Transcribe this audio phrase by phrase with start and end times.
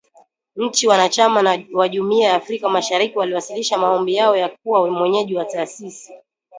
[0.55, 6.13] Nchi wanachama wa Jumuiya ya Afrika Mashariki waliwasilisha maombi yao ya kuwa mwenyeji wa taasisi